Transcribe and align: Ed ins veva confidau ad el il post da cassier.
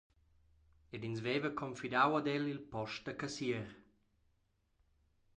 Ed 0.93 1.01
ins 1.07 1.21
veva 1.25 1.51
confidau 1.61 2.09
ad 2.15 2.27
el 2.35 2.45
il 2.53 2.61
post 2.71 3.01
da 3.05 3.13
cassier. 3.19 3.67